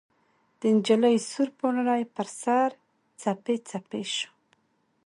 [0.59, 2.69] د نجلۍ سور پوړني، پر سر،
[3.21, 4.29] څپې څپې شو